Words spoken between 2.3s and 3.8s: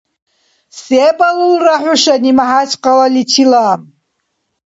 МяхӀякъалаличила?